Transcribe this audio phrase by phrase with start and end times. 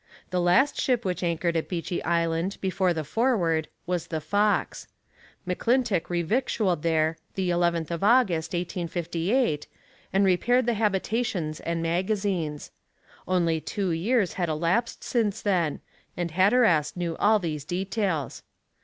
[0.31, 4.87] The last ship which anchored at Beechey Island before the Forward was the Fox;
[5.47, 9.67] McClintock revictualled there the 11th of August, 1858,
[10.11, 12.71] and repaired the habitations and magazines;
[13.27, 15.81] only two years had elapsed since then,
[16.17, 18.41] and Hatteras knew all these details.